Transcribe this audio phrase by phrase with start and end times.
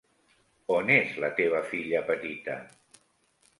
[0.75, 2.59] On és la teva filla petita?